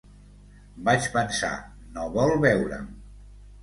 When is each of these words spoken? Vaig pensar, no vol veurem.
Vaig 0.87 1.11
pensar, 1.19 1.53
no 1.93 2.09
vol 2.19 2.37
veurem. 2.51 2.95